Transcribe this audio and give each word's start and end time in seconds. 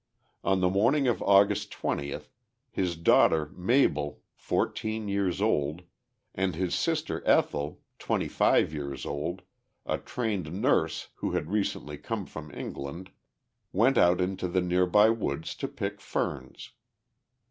On 0.43 0.61
the 0.61 0.69
morning 0.71 1.07
of 1.07 1.21
August 1.21 1.69
20th 1.73 2.29
his 2.71 2.95
daughter 2.95 3.51
Mabel, 3.55 4.23
fourteen 4.33 5.07
years 5.07 5.43
old, 5.43 5.83
and 6.33 6.55
his 6.55 6.73
sister 6.73 7.21
Ethel, 7.23 7.81
twenty 7.99 8.27
five 8.27 8.73
years 8.73 9.05
old, 9.05 9.43
a 9.85 9.99
trained 9.99 10.59
nurse 10.59 11.09
who 11.17 11.33
had 11.33 11.51
recently 11.51 11.99
come 11.99 12.25
from 12.25 12.51
England, 12.51 13.11
went 13.71 13.95
out 13.99 14.19
into 14.19 14.47
the 14.47 14.59
nearby 14.61 15.11
woods 15.11 15.53
to 15.57 15.67
pick 15.67 16.01
ferns. 16.01 16.71